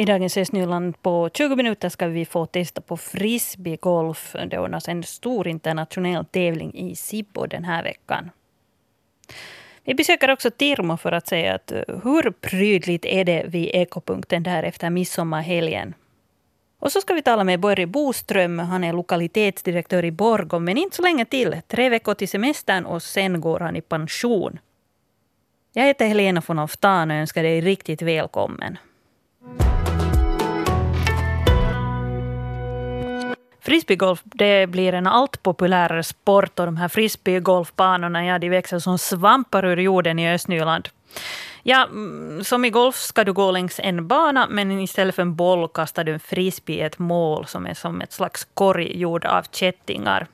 [0.00, 4.36] I dagens Östnyland på 20 minuter ska vi få testa på frisbeegolf.
[4.50, 8.30] Det ordnas en stor internationell tävling i Sibbo den här veckan.
[9.84, 14.42] Vi besöker också Tirmo för att säga att eh, hur prydligt är det vid ekopunkten
[14.42, 15.94] där efter midsommarhelgen.
[16.78, 18.58] Och så ska vi tala med Börje Boström.
[18.58, 21.60] Han är lokalitetsdirektör i Borgom, men inte så länge till.
[21.68, 24.58] Tre veckor till semestern och sen går han i pension.
[25.72, 28.78] Jag heter Helena von Oftan och önskar dig riktigt välkommen.
[33.70, 38.98] Frisbeegolf det blir en allt populärare sport och de här frisbeegolfbanorna ja, de växer som
[38.98, 40.88] svampar ur jorden i Östnyland.
[41.62, 45.36] Ja, mm, som i golf ska du gå längs en bana, men istället för en
[45.36, 49.24] boll kastar du en frisbee i ett mål som är som ett slags korg gjord
[49.24, 50.26] av kättingar.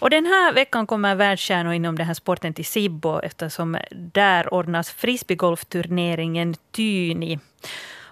[0.00, 4.90] Och den här veckan kommer världsstjärnor inom den här sporten till Sibbo eftersom där ordnas
[4.90, 7.38] frisbeegolfturneringen Tyni.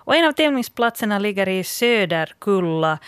[0.04, 2.98] Och en av tävlingsplatserna ligger i Söderkulla.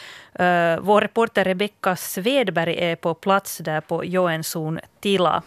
[0.41, 5.43] Uh, vår reporter Rebecka Svedberg är på plats där på Joensson Tila.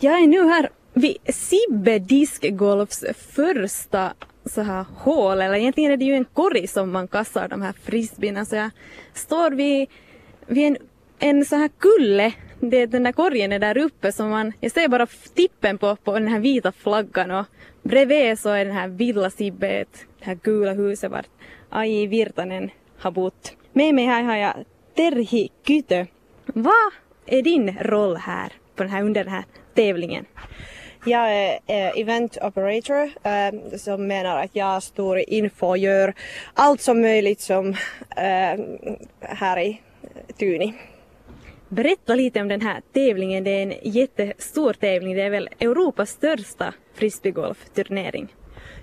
[0.00, 3.04] Jag är nu här vid Sibbe diskgolfs
[3.34, 4.12] första
[4.44, 7.74] så här hål, eller egentligen är det ju en korg som man kastar de här
[7.84, 8.44] frisbeerna.
[8.44, 8.70] Så jag
[9.14, 9.88] står vid,
[10.46, 10.76] vid en,
[11.18, 12.32] en så här kulle,
[12.70, 16.12] det, den där korgen är där uppe så man, jag ser bara tippen på, på
[16.12, 17.46] den här vita flaggan och
[17.82, 19.84] bredvid så är den här Villa Sibbe,
[20.18, 21.26] det här gula huset vart
[21.70, 23.52] Aji Virtanen har bott.
[23.72, 24.54] Med mig här har jag
[24.96, 26.06] Terhi Kytö.
[26.46, 26.92] Vad
[27.26, 29.44] är din roll här, på den här, under den här
[29.74, 30.24] tävlingen?
[31.04, 36.14] Jag är eh, event operator eh, som menar att jag står info och gör
[36.54, 37.68] allt som möjligt som
[38.16, 38.60] eh,
[39.20, 39.80] här i
[40.38, 40.74] Tyni.
[41.68, 43.44] Berätta lite om den här tävlingen.
[43.44, 45.14] Det är en jättestor tävling.
[45.14, 48.34] Det är väl Europas största frisbeegolfturnering.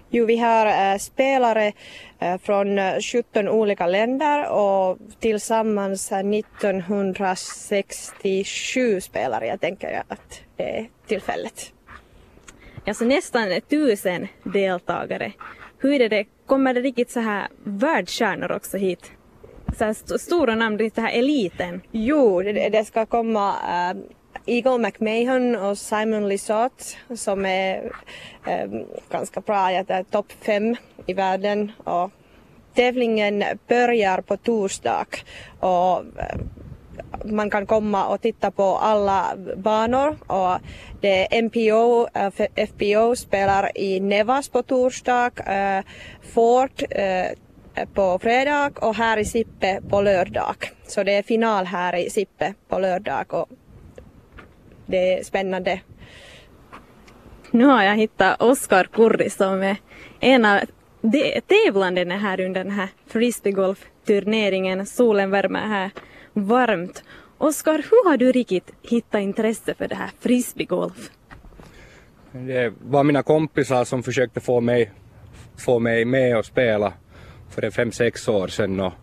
[0.09, 1.73] Jo, vi har äh, spelare
[2.19, 9.47] äh, från 17 olika länder och tillsammans 1967 spelare.
[9.47, 11.73] Jag tänker att det är tillfället.
[12.87, 15.31] Alltså nästan tusen deltagare.
[15.77, 19.11] Hur är det, kommer det riktigt så här världsstjärnor också hit?
[19.77, 21.81] Så här st stora namn, det här eliten?
[21.91, 23.97] Jo, det, det ska komma äh,
[24.45, 26.83] Eagle McMahon och Simon Lisotte
[27.15, 27.91] som är
[28.47, 28.69] äh,
[29.09, 30.75] ganska bra, jag är topp fem
[31.05, 31.71] i världen.
[31.83, 32.11] Och
[32.73, 35.05] tävlingen börjar på torsdag.
[35.59, 36.39] Och äh,
[37.25, 40.17] man kan komma och titta på alla banor.
[40.27, 40.57] Och
[41.01, 42.07] det MPO,
[42.67, 45.31] FPO spelar i Nevas på torsdag,
[46.33, 46.83] Ford
[47.93, 50.55] på fredag och här i Sippe på lördag.
[50.87, 53.49] Så det är final här i Sippe på lördag och
[54.85, 55.81] det är spännande.
[57.51, 59.77] Nu har jag hittat Oskar Kurri som är
[60.19, 60.59] en av
[61.47, 64.85] tävlandena här under den här frisbeegolfturneringen.
[64.85, 65.91] Solen värmer här
[66.33, 67.03] varmt.
[67.37, 71.11] Oskar, hur har du riktigt hittat intresse för det här frisbeegolf?
[72.31, 74.91] Det var mina kompisar som försökte få mig,
[75.65, 76.93] få mig med och spela
[77.53, 78.79] för fem, sex år sedan.
[78.79, 78.93] Och,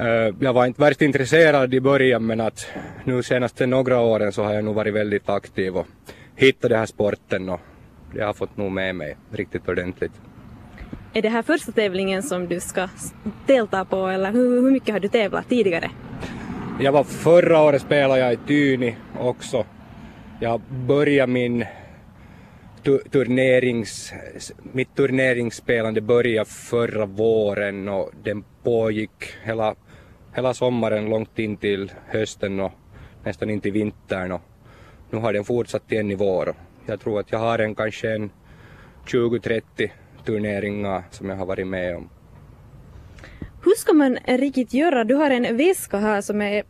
[0.00, 2.66] uh, jag var inte värst intresserad i början men att
[3.04, 5.86] nu senaste några åren så har jag nog varit väldigt aktiv och
[6.36, 7.60] hittat den här sporten och
[8.14, 10.12] det har fått nog med mig riktigt ordentligt.
[11.12, 12.88] Är det här första tävlingen som du ska
[13.46, 15.90] delta på eller hur, hur mycket har du tävlat tidigare?
[16.80, 19.64] Jag var förra året spelade jag i Tyni också.
[20.40, 21.64] Jag började min
[22.82, 24.12] turnerings,
[24.72, 29.74] mitt turneringsspelande började förra våren och den pågick hela,
[30.34, 32.72] hela sommaren långt in till hösten och
[33.24, 34.42] nästan in till vintern och
[35.10, 36.54] nu har den fortsatt igen i vår.
[36.86, 38.30] Jag tror att jag har en kanske en
[39.06, 39.90] 20-30
[40.24, 42.08] turneringar som jag har varit med om.
[43.64, 45.04] Hur ska man riktigt göra?
[45.04, 46.62] Du har en väska här som är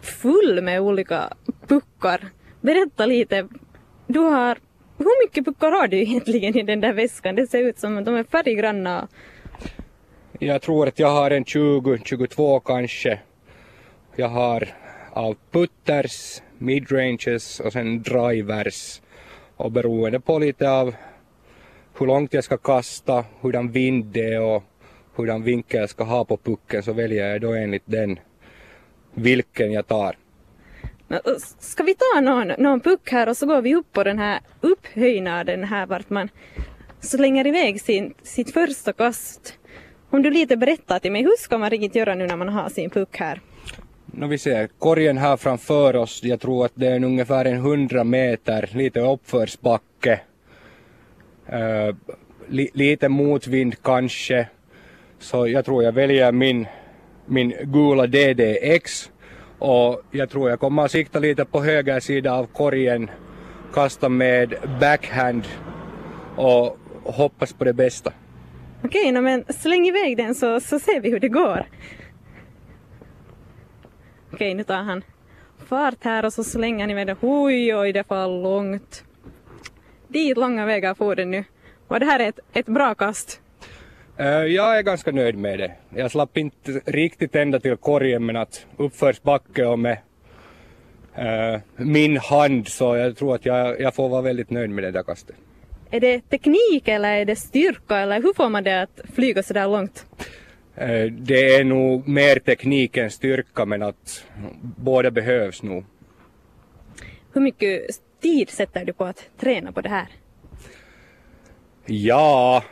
[0.00, 1.32] full med olika
[1.66, 2.28] puckar.
[2.60, 3.48] Berätta lite.
[4.06, 4.58] Du har,
[5.04, 7.34] hur mycket puckar har du egentligen i den där väskan?
[7.34, 9.08] Det ser ut som att de är färggranna.
[10.38, 13.20] Jag tror att jag har en 20-22 kanske.
[14.16, 14.68] Jag har
[15.12, 19.00] av putters, midranges och sen drivers.
[19.56, 20.94] Och beroende på lite av
[21.98, 24.62] hur långt jag ska kasta, hurdan vind det är och
[25.14, 28.18] hurdan vinkel jag ska ha på pucken så väljer jag då enligt den
[29.14, 30.16] vilken jag tar.
[31.58, 34.40] Ska vi ta någon, någon puck här och så går vi upp på den här
[34.60, 36.28] upphöjnaden här vart man
[37.00, 39.54] slänger iväg sin, sitt första kast.
[40.10, 42.68] Om du lite berättar till mig, hur ska man riktigt göra nu när man har
[42.68, 43.40] sin puck här?
[44.06, 48.04] No, vi ser korgen här framför oss, jag tror att det är ungefär en hundra
[48.04, 50.20] meter, lite uppförsbacke.
[51.52, 51.96] Uh,
[52.48, 54.48] li, lite motvind kanske.
[55.18, 56.66] Så jag tror jag väljer min,
[57.26, 59.09] min gula DDX
[59.60, 63.10] och jag tror jag kommer att sikta lite på höger sida av korgen,
[63.72, 65.44] kasta med backhand
[66.36, 68.12] och hoppas på det bästa.
[68.84, 71.66] Okej, no, men släng iväg den så, så ser vi hur det går.
[74.32, 75.02] Okej, nu tar han
[75.66, 77.16] fart här och så slänger han iväg den.
[77.20, 79.04] Oj, oj, det var långt.
[80.08, 81.44] Dit långa vägar får den nu.
[81.88, 83.40] Och det här ett, ett bra kast?
[84.20, 85.72] Eh, Jag är ganska nöjd med det.
[85.94, 89.98] Jag slapp inte riktigt ända till korgen men att uppförsbacke och med
[91.14, 94.90] eh, min hand så jag tror att jag, jag får vara väldigt nöjd med det
[94.90, 95.36] där kastet.
[95.90, 99.54] Är det teknik eller är det styrka eller hur får man det att flyga så
[99.54, 100.06] där långt?
[100.76, 104.24] Eh, Det är nog mer teknik än styrka men att
[104.76, 105.84] båda behövs nog.
[107.32, 107.80] Hur mycket
[108.22, 110.06] tid sätter du på att träna på det här?
[111.86, 112.62] Ja,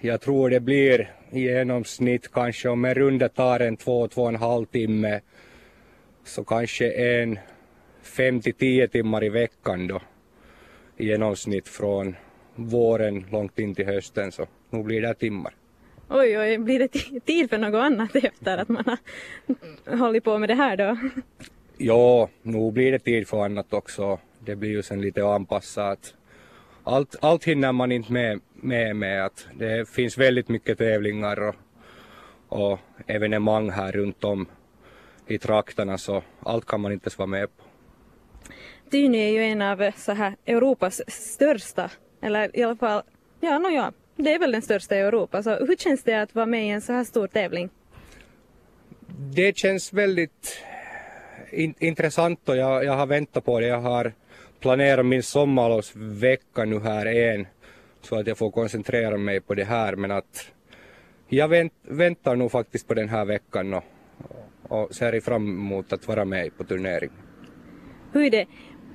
[0.00, 4.28] jag tror det blir i genomsnitt kanske om en runda tar en två, två och
[4.28, 5.20] en halv timme
[6.24, 7.38] så kanske en
[8.02, 10.00] fem till tio timmar i veckan då
[10.96, 12.16] i genomsnitt från
[12.54, 15.54] våren långt in till hösten så nu blir det timmar.
[16.10, 18.84] Oj, oj, blir det ti- tid för något annat efter att man
[19.84, 20.96] har hållit på med det här då?
[21.76, 24.18] Ja, nu blir det tid för annat också.
[24.44, 26.14] Det blir ju sen lite anpassat.
[26.88, 31.54] Allt, allt hinner man inte med, med med att det finns väldigt mycket tävlingar och,
[32.48, 34.46] och evenemang här runt om
[35.26, 37.64] i trakterna så allt kan man inte ens vara med på.
[38.90, 41.90] Tyny är ju en av så här Europas största,
[42.22, 43.02] eller i alla fall,
[43.40, 45.42] ja, no, ja, det är väl den största i Europa.
[45.42, 47.70] Så hur känns det att vara med i en så här stor tävling?
[49.34, 50.58] Det känns väldigt
[51.50, 53.66] in, intressant och jag, jag har väntat på det.
[53.66, 54.12] Jag har
[54.60, 57.46] planerat min sommarlovsvecka nu här en
[58.00, 60.52] så att jag får koncentrera mig på det här men att
[61.28, 63.84] jag vänt, väntar nog faktiskt på den här veckan och,
[64.68, 67.16] och ser fram emot att vara med på turneringen.
[68.12, 68.46] Hur är det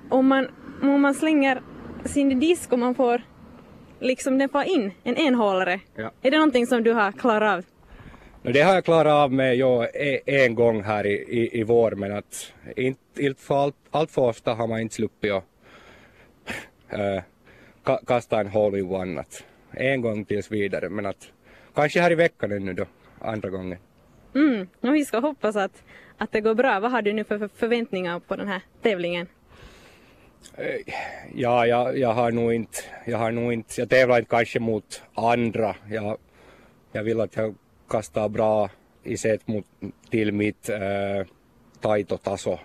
[0.09, 0.47] om man,
[0.81, 1.61] om man slänger
[2.05, 3.21] sin disk och man får
[3.99, 5.79] liksom den får in en enhålare?
[5.95, 6.11] Ja.
[6.21, 7.65] Är det någonting som du har klarat av?
[8.53, 11.91] Det har jag klarat av med jo, e- en gång här i, i, i vår
[11.91, 13.01] men att inte,
[13.47, 15.43] allt, allt för ofta har man inte sluppit att
[16.93, 17.23] äh,
[17.83, 19.21] ka, kasta en hole in one.
[19.21, 21.31] Att en gång tills vidare men att
[21.75, 22.85] kanske här i veckan ännu då,
[23.19, 23.77] andra gången.
[24.35, 25.83] Mm, och vi ska hoppas att,
[26.17, 26.79] att det går bra.
[26.79, 29.27] Vad har du nu för för förväntningar på den här tävlingen?
[31.35, 35.03] Ja, jag, jag har nog inte, jag har nog inte, jag tävlar inte kanske mot
[35.13, 35.75] andra.
[35.89, 36.17] Jag,
[36.91, 37.55] jag vill att jag
[37.89, 38.69] kastar bra
[39.03, 39.65] i set mot,
[40.09, 41.27] till mitt äh,
[41.81, 42.59] taitotaso.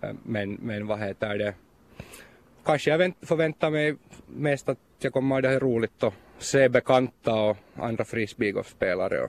[0.00, 1.54] Äh, Men, men vad heter det?
[2.68, 7.34] Kanske jag vänt, förväntar mig mest att jag kommer att ha roligt och se bekanta
[7.34, 9.28] och andra frisbeegolfspelare.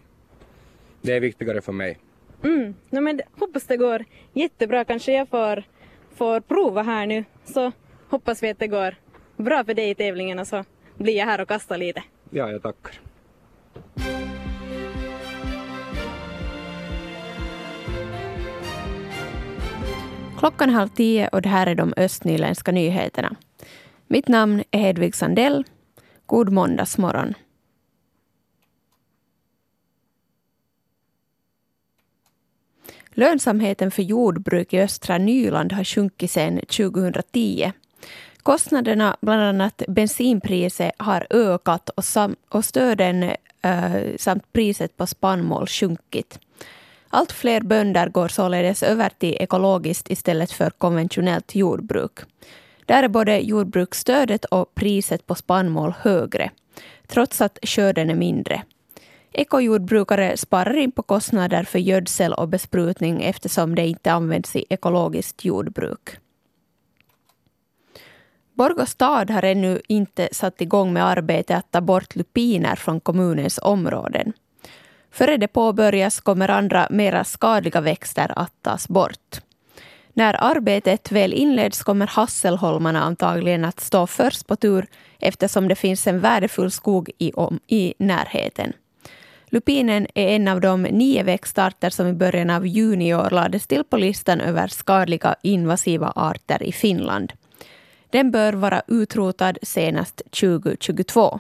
[1.01, 1.97] Det är viktigare för mig.
[2.43, 4.85] Mm, no, men hoppas det går jättebra.
[4.85, 5.63] Kanske jag får,
[6.15, 7.23] får prova här nu.
[7.45, 7.71] Så
[8.09, 8.95] hoppas vi att det går
[9.37, 10.63] bra för dig i tävlingen och så
[10.97, 12.03] blir jag här och kastar lite.
[12.29, 13.08] Ja, jag tackar.
[20.39, 23.35] Klockan är halv tio och det här är de östnyländska nyheterna.
[24.07, 25.65] Mitt namn är Hedvig Sandell.
[26.25, 27.33] God måndagsmorgon.
[33.09, 37.71] Lönsamheten för jordbruk i östra Nyland har sjunkit sedan 2010.
[38.43, 43.23] Kostnaderna, bland annat bensinpriset, har ökat och, sam- och stöden
[43.61, 46.39] eh, samt priset på spannmål sjunkit.
[47.09, 52.19] Allt fler bönder går således över till ekologiskt istället för konventionellt jordbruk.
[52.85, 56.51] Där är både jordbruksstödet och priset på spannmål högre,
[57.07, 58.63] trots att skörden är mindre.
[59.31, 65.45] Ekojordbrukare sparar in på kostnader för gödsel och besprutning eftersom det inte används i ekologiskt
[65.45, 66.09] jordbruk.
[68.53, 73.59] Borgå stad har ännu inte satt igång med arbetet att ta bort lupiner från kommunens
[73.63, 74.33] områden.
[75.11, 79.41] Före det påbörjas kommer andra mera skadliga växter att tas bort.
[80.13, 84.87] När arbetet väl inleds kommer hasselholmarna antagligen att stå först på tur
[85.19, 88.73] eftersom det finns en värdefull skog i, om, i närheten.
[89.51, 93.67] Lupinen är en av de nio växtarter som i början av juni i år lades
[93.67, 97.33] till på listan över skadliga invasiva arter i Finland.
[98.09, 101.39] Den bör vara utrotad senast 2022.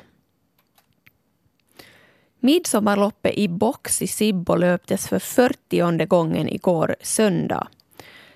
[2.39, 7.67] Midsommarloppet i box i Sibbo löptes för 40 gången igår söndag.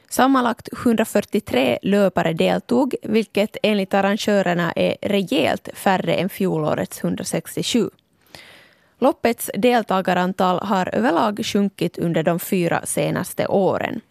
[0.09, 7.89] Sammanlagt 143 löpare deltog, vilket enligt arrangörerna är rejält färre än fjolårets 167.
[8.99, 14.01] Loppets deltagarantal har överlag sjunkit under de fyra senaste åren.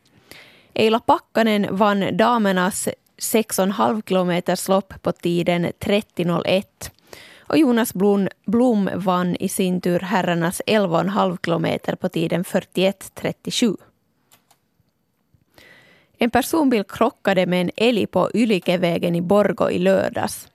[0.75, 6.63] Eila Pakkanen vann damernas 6,5 km lopp på tiden 30.01
[7.53, 13.77] och Jonas Blom, Blom vann i sin tur herrarnas 11,5 kilometer på tiden 41.37.
[16.19, 20.49] En personbil krockade med en älg på Ylikevägen i Borgo i lördags.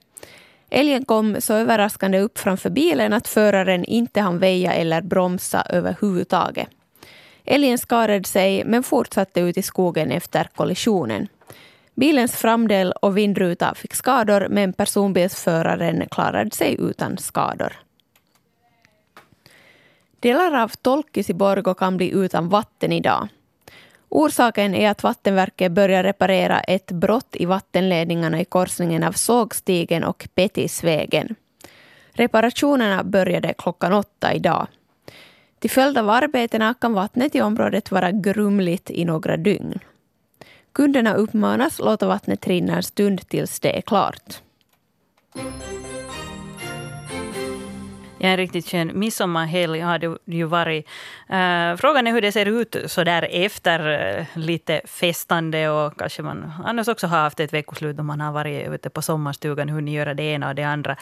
[0.70, 6.68] Älgen kom så överraskande upp framför bilen att föraren inte hann väja eller bromsa överhuvudtaget.
[7.44, 11.28] Älgen skadade sig men fortsatte ut i skogen efter kollisionen.
[11.98, 17.72] Bilens framdel och vindruta fick skador men personbilsföraren klarade sig utan skador.
[20.20, 23.28] Delar av Tolkis i Borgo kan bli utan vatten idag.
[24.08, 30.28] Orsaken är att Vattenverket börjar reparera ett brott i vattenledningarna i korsningen av Sågstigen och
[30.34, 31.34] Petisvägen.
[32.12, 34.66] Reparationerna började klockan åtta idag.
[35.58, 39.78] Till följd av arbetena kan vattnet i området vara grumligt i några dygn.
[40.78, 44.42] Kunderna uppmanas låta vattnet rinna en stund tills det är klart.
[48.18, 50.86] Ja, en riktigt skön midsommarhelg har det ju varit.
[51.30, 53.80] Uh, frågan är hur det ser ut så där efter
[54.18, 58.32] uh, lite festande och kanske man annars också har haft ett veckoslut då man har
[58.32, 60.96] varit ute på sommarstugan, hur ni gör det ena och det andra.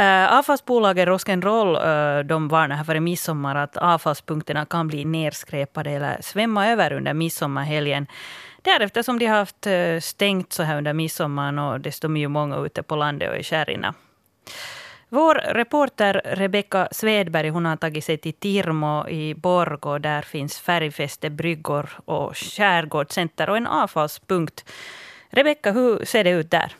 [0.00, 1.76] Uh, avfallsbolaget Rock'n'Roll
[2.18, 7.14] uh, de varnar här före midsommar att avfallspunkterna kan bli nerskräpade eller svämma över under
[7.14, 8.06] midsommarhelgen
[8.68, 12.28] där eftersom de har haft eh, stängt så här under midsommaren och det står ju
[12.28, 13.94] många ute på landet och i kärrorna.
[15.10, 19.98] Vår reporter Rebecka Svedberg hon har tagit sig till Tirmo i Borgå.
[19.98, 24.64] Där finns färgfäste bryggor och skärgårdscenter och en avfallspunkt.
[25.30, 26.72] Rebecka, hur ser det ut där?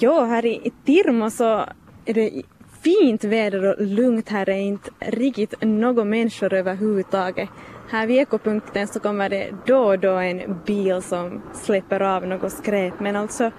[0.00, 1.66] Ja, här i Tirmo så
[2.04, 2.42] är det
[2.82, 4.28] fint väder och lugnt.
[4.28, 7.48] Här är inte riktigt några människor överhuvudtaget.
[7.88, 12.52] Här vid ekopunkten så kommer det då och då en bil som släpper av något
[12.52, 13.50] skräp men alltså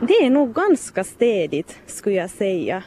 [0.00, 2.82] det är nog ganska städigt skulle jag säga.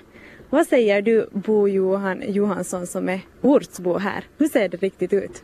[0.49, 4.23] Vad säger du Bo Johan Johansson som är ortsbo här?
[4.37, 5.43] Hur ser det riktigt ut?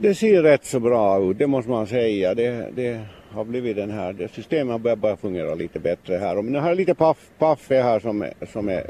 [0.00, 2.34] Det ser rätt så bra ut, det måste man säga.
[2.34, 6.38] Det, det har blivit den här, det systemet börjar bara fungera lite bättre här.
[6.38, 8.82] Och nu har jag lite paff, paff här som är, som är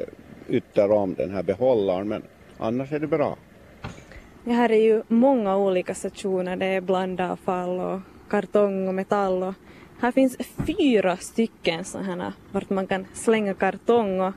[0.49, 2.23] ytter om den här behållaren men
[2.58, 3.37] annars är det bra.
[4.47, 9.55] Det här är ju många olika stationer, det är blandavfall och kartong och metall och
[10.01, 10.37] här finns
[10.67, 14.33] fyra stycken sådana vart man kan slänga kartong och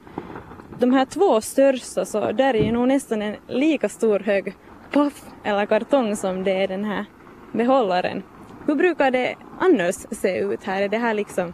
[0.80, 4.54] de här två största så där är ju nog nästan en lika stor hög
[4.92, 7.06] paff eller kartong som det är den här
[7.52, 8.24] behållaren.
[8.66, 10.82] Hur brukar det annars se ut här?
[10.82, 11.54] Är det här liksom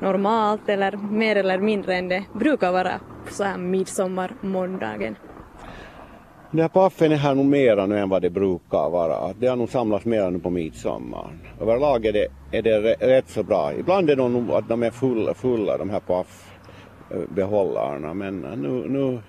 [0.00, 5.16] normalt eller mer eller mindre än det brukar vara så här midsommarmåndagen?
[6.54, 9.32] Den här paffen är här nog mera nu än vad det brukar vara.
[9.32, 11.30] Det har nog samlats mera nu på midsommar.
[11.60, 13.72] Överlag är det, är det rätt så bra.
[13.74, 16.00] Ibland är de nog att de är fulla, fulla de här
[17.10, 19.20] paffbehållarna men nu, nu,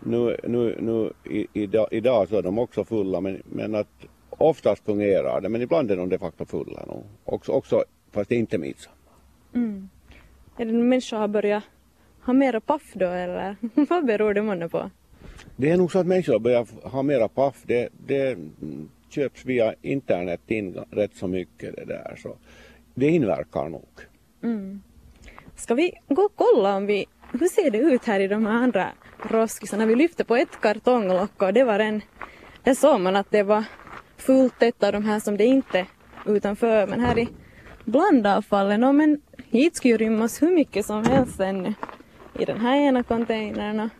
[0.00, 1.12] nu, nu, nu
[1.52, 5.90] idag, idag så är de också fulla men, men att oftast fungerar det men ibland
[5.90, 7.04] är de de facto fulla nog.
[7.24, 8.96] Också, också fast det är inte midsommar.
[9.54, 9.88] Mm.
[10.56, 11.64] Är det människor har börjat
[12.22, 13.56] ha mera paff då eller
[13.88, 14.90] vad beror det månne på?
[15.60, 17.62] Det är nog så att människor börjar ha mera paff.
[17.62, 18.38] Det, det
[19.08, 22.18] köps via internet in rätt så mycket det där.
[22.22, 22.36] Så
[22.94, 23.88] det inverkar nog.
[24.42, 24.82] Mm.
[25.56, 28.52] Ska vi gå och kolla om vi, hur ser det ut här i de här
[28.52, 28.88] andra
[29.22, 29.86] roskisarna?
[29.86, 32.02] Vi lyfte på ett kartonglock och det var en,
[32.62, 33.64] där såg man att det var
[34.16, 35.86] fullt ett av de här som det inte
[36.26, 36.86] utanför.
[36.86, 37.28] Men här i
[37.84, 41.74] blandavfallen, oh, men hit skulle ju rymmas hur mycket som helst ännu
[42.38, 43.90] i den här ena containern.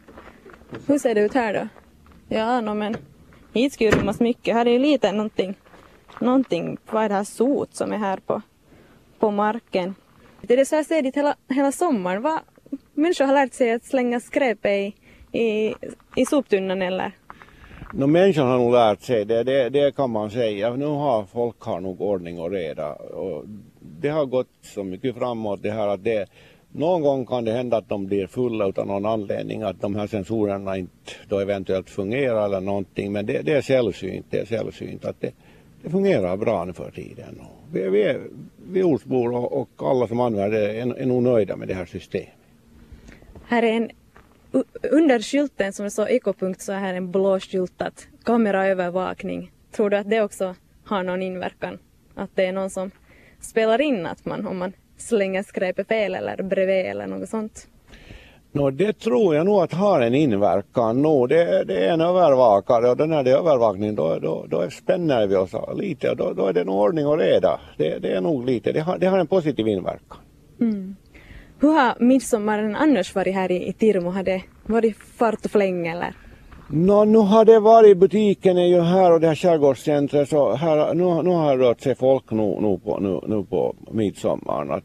[0.87, 1.69] Hur ser det ut här då?
[2.29, 2.97] Ja, no, men
[3.55, 4.55] hit ska ju rymmas mycket.
[4.55, 5.55] Här är ju lite någonting,
[6.21, 8.43] någonting, vad är det här sot som är här på,
[9.19, 9.95] på marken.
[10.43, 12.23] Det är så här städigt hela, hela sommaren.
[12.23, 12.41] Vad,
[12.95, 14.95] människor har lärt sig att slänga skräp i,
[15.33, 15.75] i,
[16.17, 17.13] i soptunnan eller?
[17.93, 20.77] No, människan har nog lärt sig det, det, det kan man säga.
[20.77, 22.93] Nu har folk har nog ordning och reda.
[22.95, 23.45] Och
[23.81, 26.27] det har gått så mycket framåt det här att det,
[26.73, 30.07] någon gång kan det hända att de blir fulla utan någon anledning, att de här
[30.07, 35.05] sensorerna inte då eventuellt fungerar eller någonting, men det, det är sällsynt, det är sällsynt
[35.05, 35.33] att det,
[35.83, 37.41] det fungerar bra nu för tiden.
[37.73, 38.17] Vi, vi,
[38.73, 41.87] vi ortsbor och, och alla som använder det är, är nog nöjda med det här
[41.87, 42.29] systemet.
[43.47, 43.91] Här är en,
[44.83, 49.53] under skylten som det står ekopunkt så är här en blå skylt att kameraövervakning.
[49.73, 51.79] Tror du att det också har någon inverkan.
[52.15, 52.91] Att det är någon som
[53.41, 57.67] spelar in att man, om man slänger skräpet fel eller bredvid eller något sånt.
[58.53, 61.03] No, det tror jag nog att har en inverkan.
[61.03, 65.37] No, det, det är en övervakare och den här övervakningen då, då, då spänner vi
[65.37, 67.61] oss lite och då, då är det nog ordning och reda.
[67.77, 70.19] Det, det är nog lite, det har, det har en positiv inverkan.
[70.61, 70.97] Mm.
[71.61, 74.11] Hur har midsommaren annars varit här i, i Tirmo?
[74.11, 76.15] Har det varit fart och fläng eller?
[76.73, 80.95] No, nu har det varit, butiken är ju här och det här skärgårdscentret så här,
[80.95, 84.71] nu, nu har det rört sig folk nu, nu, på, nu, nu på midsommaren.
[84.71, 84.85] Att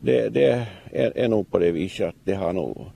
[0.00, 2.90] det, det är, är nog på det viset att det har nog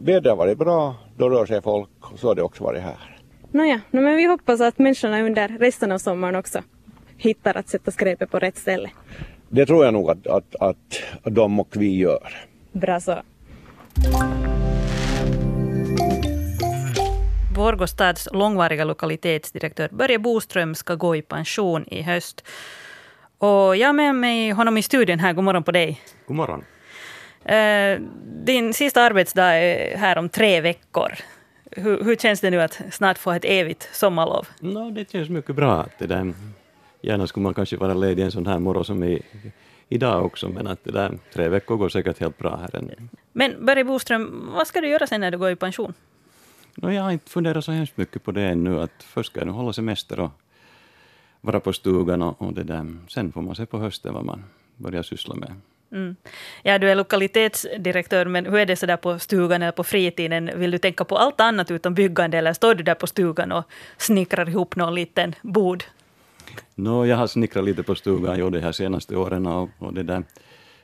[0.00, 3.18] vädret har varit bra, då rör sig folk och så har det också varit här.
[3.50, 6.62] Nåja, no, men vi hoppas att människorna under resten av sommaren också
[7.16, 8.90] hittar att sätta skräpet på rätt ställe.
[9.48, 12.34] Det tror jag nog att, att, att de och vi gör.
[12.72, 13.18] Bra så.
[17.54, 22.44] Borgå stads långvariga lokalitetsdirektör Börje Boström ska gå i pension i höst.
[23.38, 25.32] Och jag har med mig honom i studion här.
[25.32, 26.00] God morgon på dig.
[26.26, 26.64] God morgon.
[27.44, 28.00] Eh,
[28.44, 31.12] din sista arbetsdag är här om tre veckor.
[31.70, 34.48] Hur, hur, känns det nu att snart få ett evigt sommarlov?
[34.60, 35.86] No, det känns mycket bra.
[35.98, 36.32] det där,
[37.02, 39.22] gärna skulle man kanske vara ledig en sån här morgon som i,
[39.88, 42.94] idag också, men att det där, tre veckor går säkert helt bra här ännu.
[43.32, 45.94] Men Börje Boström, vad ska du göra sen när du går i pension?
[46.74, 48.80] No, jag har inte funderat så hemskt mycket på det ännu.
[48.80, 50.30] Att först ska jag nu hålla semester och
[51.44, 52.96] vara på stugan och, och det där.
[53.08, 54.44] sen får man se på hösten vad man
[54.76, 55.52] börjar syssla med.
[55.92, 56.16] Mm.
[56.62, 60.50] Ja, du är lokalitetsdirektör, men hur är det så där på stugan eller på fritiden?
[60.54, 63.64] Vill du tänka på allt annat utom byggande, eller står du där på stugan och
[63.98, 65.84] snickrar ihop någon liten bod?
[66.74, 70.02] No, jag har snickrat lite på stugan jo, de här senaste åren och, och det,
[70.02, 70.22] där,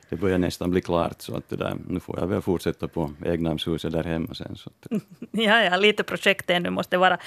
[0.09, 3.11] det börjar nästan bli klart, så att det där, nu får jag väl fortsätta på
[3.25, 4.55] egnahemshuset där hemma sen.
[4.55, 5.01] Så att,
[5.31, 7.17] ja, ja, lite projekt ännu måste vara.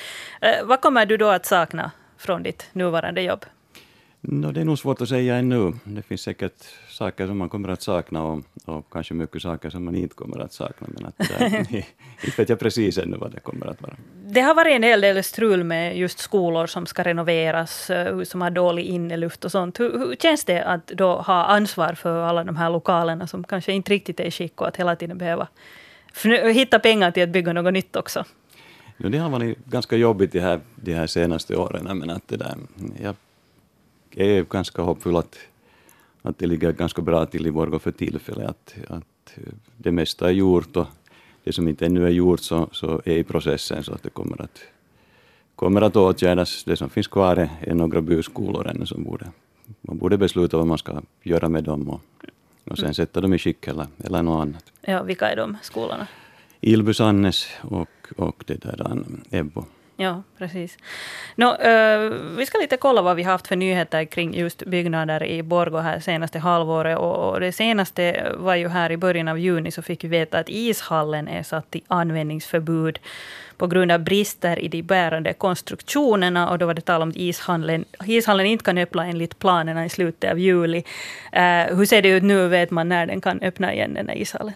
[0.40, 3.44] Eh, vad kommer du då att sakna från ditt nuvarande jobb?
[4.26, 5.72] No, det är nog svårt att säga ännu.
[5.84, 9.84] Det finns säkert saker som man kommer att sakna och, och kanske mycket saker som
[9.84, 10.86] man inte kommer att sakna.
[10.90, 11.66] Men att där,
[12.24, 13.96] inte vet jag precis ännu vad det kommer att vara.
[14.26, 18.42] Det har varit en hel del strul med just skolor som ska renoveras, eh, som
[18.42, 19.80] har dålig inneluft och sånt.
[19.80, 23.72] Hur, hur känns det att då ha ansvar för alla de här lokalerna som kanske
[23.72, 25.48] inte riktigt är i skick och att hela tiden behöva
[26.52, 28.24] hitta pengar till att bygga något nytt också?
[28.96, 31.98] No, det har varit ganska jobbigt de här, de här senaste åren.
[31.98, 32.56] Men att det där,
[33.00, 33.14] jag
[34.10, 35.38] är ganska hoppfull att,
[36.22, 38.48] att det ligger ganska bra till i Borgå för tillfället.
[38.48, 39.38] Att, att
[39.76, 40.86] det mesta är gjort och
[41.44, 44.42] det som inte ännu är gjort så, så är i processen så att det kommer
[44.42, 44.60] att,
[45.56, 46.64] kommer att åtgärdas.
[46.64, 49.26] Det som finns kvar är, är några byskolor ännu som borde,
[49.80, 52.00] man borde besluta vad man ska göra med dem och,
[52.64, 54.72] och sen sätta dem i skick eller, eller något annat.
[54.80, 56.06] Ja, vilka är de skolorna?
[56.60, 59.64] Ilby, Sannes och, och det där um, Ebbo.
[59.96, 60.78] Ja, precis.
[61.36, 65.42] No, uh, vi ska lite kolla vad vi haft för nyheter kring just byggnader i
[65.42, 66.98] Borgå här senaste halvåret.
[66.98, 70.38] Och, och det senaste var ju här i början av juni så fick vi veta
[70.38, 72.98] att ishallen är satt i användningsförbud
[73.56, 76.50] på grund av brister i de bärande konstruktionerna.
[76.50, 79.88] Och då var det tal om att ishallen, ishallen inte kan öppna enligt planerna i
[79.88, 80.78] slutet av juli.
[80.78, 82.48] Uh, hur ser det ut nu?
[82.48, 84.54] Vet man när den kan öppna igen, den här ishallen?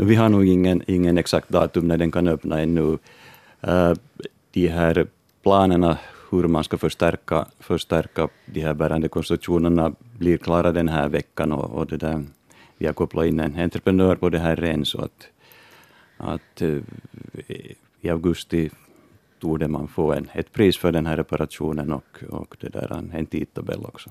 [0.00, 2.98] Vi har nog ingen, ingen exakt datum när den kan öppna ännu.
[3.68, 3.94] Uh,
[4.50, 5.06] de här
[5.42, 5.98] planerna
[6.30, 11.70] hur man ska förstärka, förstärka de här bärande konstruktionerna blir klara den här veckan och,
[11.70, 12.24] och det där,
[12.78, 15.28] vi har kopplat in en entreprenör på det här redan så att,
[16.16, 16.78] att eh,
[18.00, 18.70] i augusti
[19.40, 23.26] torde man få en, ett pris för den här reparationen och, och det där, en
[23.26, 24.10] tidtabell också.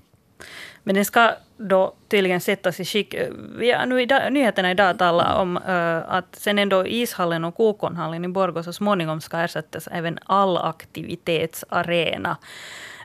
[0.83, 3.13] Men den ska då tydligen sättas i skick.
[3.13, 7.55] Eh, vi har nu idag, nyheterna idag talar om uh, att sen ändå ishallen och
[7.55, 12.37] Kokonhallen i Borgå så småningom ska ersättas även allaktivitetsarena.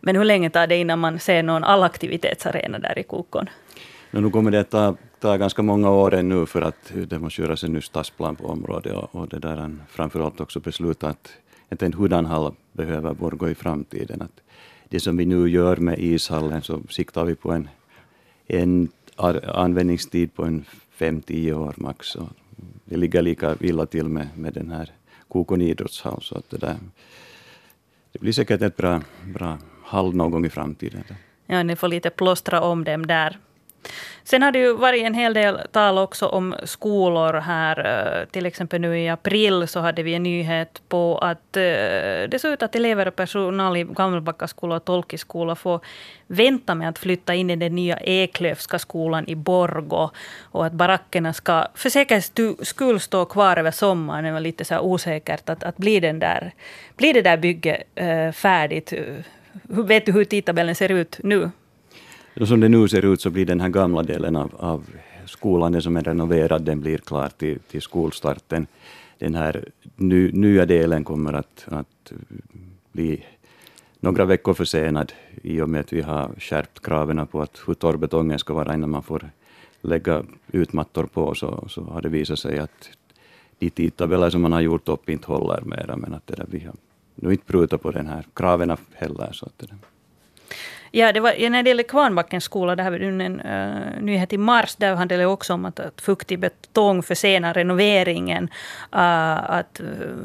[0.02, 3.46] Men hur länge tar det innan man ser någon allaktivitetsarena där i Kokon?
[4.10, 7.42] No, nu kommer det att ta, ta ganska många år ännu för att det måste
[7.42, 11.32] göras en ny stadsplan på området och, och det där framförallt också besluta att,
[11.68, 14.22] att en hurdanhall behöver Borgå i framtiden.
[14.22, 14.40] Att
[14.92, 17.68] det som vi nu gör med ishallen så siktar vi på en,
[18.46, 18.88] en
[19.54, 22.14] användningstid på en fem, tio år max.
[22.14, 22.28] Och
[22.84, 24.90] det ligger lika illa till med, med den här
[25.28, 26.22] Kokon idrottshall.
[26.22, 26.76] Så att det, där,
[28.12, 29.00] det blir säkert ett bra,
[29.34, 31.04] bra hall någon gång i framtiden.
[31.46, 33.38] Ja, ni får lite plåstra om dem där.
[34.24, 37.86] Sen har det ju varit en hel del tal också om skolor här.
[37.86, 41.62] Eh, till exempel nu i april så hade vi en nyhet på att eh,
[42.28, 45.80] det såg ut att elever och personal i Gammelbacka skola och Tolkiskola får
[46.26, 50.10] vänta med att flytta in i den nya Eklövska skolan i Borgo.
[50.42, 52.32] Och att barackerna ska för säkerhets
[52.62, 54.24] skull stå kvar över sommaren.
[54.24, 56.52] Det var lite så osäkert att, att blir, den där,
[56.96, 58.92] blir det där bygget eh, färdigt
[59.62, 61.50] vet du hur tidtabellen ser ut nu?
[62.40, 64.84] Som det nu ser ut så blir den här gamla delen av, av
[65.26, 68.66] skolan, den som är renoverad, den blir klar till, till skolstarten.
[69.18, 69.64] Den här
[69.96, 72.12] ny, nya delen kommer att, att
[72.92, 73.24] bli
[74.00, 77.96] några veckor försenad i och med att vi har skärpt kraven på att hur torr
[77.96, 79.30] betongen ska vara innan man får
[79.80, 82.90] lägga ut mattor på, så, så har det visat sig att
[83.58, 86.64] de tidtabeller som man har gjort upp inte håller mera, men att det där, vi
[86.64, 86.74] har
[87.14, 89.32] nu inte prutat på den här kraven heller.
[89.32, 89.76] Så att det där.
[90.94, 94.32] Ja, det var, ja, när det gäller Kvarnbackens skola, det här var en uh, nyhet
[94.32, 98.44] i mars, där handlade det också om att, att fuktig betong försenar renoveringen.
[98.94, 100.16] Uh, att uh,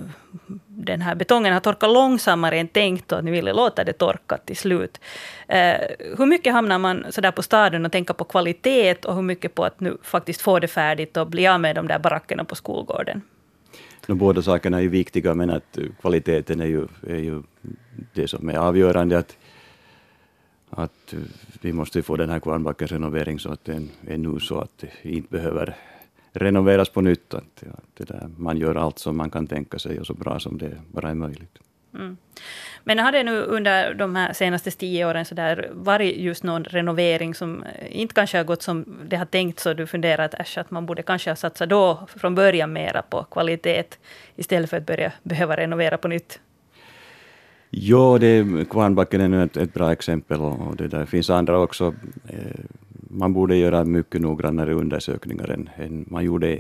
[0.68, 4.38] den här betongen har torkat långsammare än tänkt och att ni ville låta det torka
[4.38, 5.00] till slut.
[6.18, 9.56] hur mycket hamnar man så där på staden och tänker på kvalitet och hur mycket
[9.56, 12.56] på att nu faktiskt få det färdigt och bli av med de där barackerna på
[12.56, 13.22] skolgården?
[14.08, 17.44] No, båda sakerna är ju viktiga, men att kvaliteten är ju, är ju
[18.14, 19.18] det som är avgörande.
[19.18, 19.38] Att
[20.70, 21.20] att eh,
[21.62, 25.10] vi måste få den här Kvarnbackens renovering så att den är nu så att det
[25.10, 25.76] inte behöver
[26.32, 27.34] renoveras på nytt.
[27.34, 30.40] Att, att det där, man gör allt som man kan tänka sig och så bra
[30.40, 31.58] som det bara är möjligt.
[31.94, 32.18] Mm.
[32.84, 36.64] Men har det nu under de här senaste tio åren så där varit just någon
[36.64, 40.34] renovering som eh, inte kanske har gått som det har tänkt, så du funderar att,
[40.34, 43.84] äsch, att man borde kanske ha satsat då från början mera på kvalitet
[44.36, 46.40] istället för att börja behöva renovera på nytt?
[47.70, 51.94] Jo, det, Kvarnbacken är nu ett, ett bra exempel och det där finns andra också.
[52.28, 52.60] Eh,
[53.10, 56.60] man borde göra mycket noggrannare undersökningar än, än man gjorde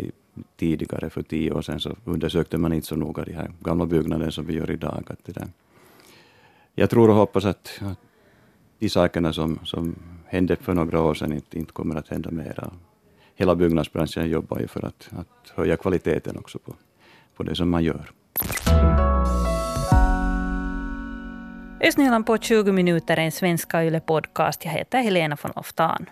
[0.55, 1.09] tidigare.
[1.09, 4.45] För tio år sedan så undersökte man inte så noga de här gamla byggnaderna som
[4.45, 5.03] vi gör idag.
[5.07, 5.47] Att det där.
[6.75, 7.99] Jag tror och hoppas att, att
[8.79, 12.71] de sakerna som, som hände för några år sedan inte, inte kommer att hända mera.
[13.35, 16.73] Hela byggnadsbranschen jobbar ju för att, att höja kvaliteten också på,
[17.35, 18.11] på det som man gör.
[21.87, 24.65] Östnyland på 20 minuter en svenska Yle podcast.
[24.65, 26.05] Jag heter Helena von Oftan.